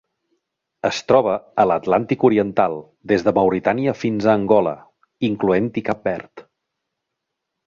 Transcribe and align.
Es 0.87 1.01
troba 1.09 1.35
a 1.63 1.65
l'Atlàntic 1.71 2.25
oriental: 2.29 2.77
des 3.11 3.27
de 3.27 3.35
Mauritània 3.41 3.95
fins 4.01 4.29
a 4.29 4.35
Angola, 4.41 4.75
incloent-hi 5.31 5.85
Cap 5.91 6.05
Verd. 6.11 6.49